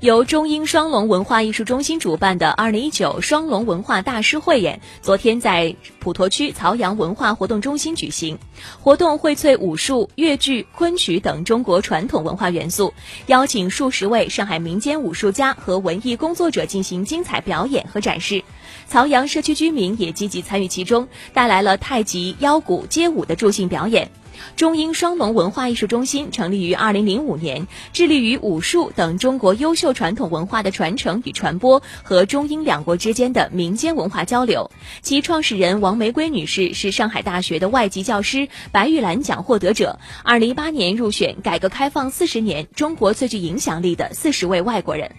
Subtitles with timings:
[0.00, 8.38] 由中英双龙文化艺术中心主办的二零一九双龙文化大师汇演，昨天在普陀区曹阳文化活动中心举行。
[8.80, 12.94] 活动荟萃武术、越剧、昆曲等中国传统文化元素，
[13.26, 18.42] 邀请数十位上海民间武术家和文艺工作者进行精彩表演和展示。
[18.86, 24.10] 曹阳社区居民也积极参与其中，带来了太极、腰鼓、街舞的助兴表演。
[24.56, 34.70] 中英双龙文化艺术中心成立于二零零五年，致力于武术等中国优秀传统文化的传承与传播和中英两国之间的民间文化交流。
[35.02, 45.10] 其创始人王玫瑰女士是上海大学的外籍教师、白玉兰奖获得者，二零一八年入选改革开放四十年中国最具影响力的四十位外国人。